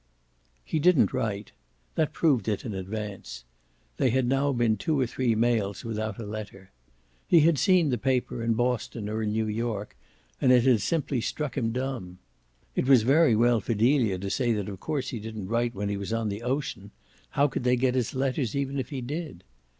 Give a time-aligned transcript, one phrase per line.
[0.65, 1.51] He didn't write;
[1.93, 3.43] that proved it in advance;
[3.97, 6.71] there had now been two or three mails without a letter.
[7.27, 9.95] He had seen the paper in Boston or in New York
[10.41, 12.17] and it had simply struck him dumb.
[12.75, 15.89] It was very well for Delia to say that of course he didn't write when
[15.89, 16.89] he was on the ocean:
[17.29, 19.43] how could they get his letters even if he did?